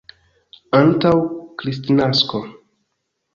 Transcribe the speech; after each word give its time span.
Antaŭ 0.77 1.11
Kristnasko. 1.63 2.43